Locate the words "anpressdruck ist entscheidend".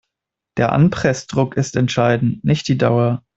0.71-2.43